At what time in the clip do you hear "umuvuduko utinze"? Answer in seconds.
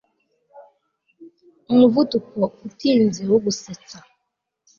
1.71-3.21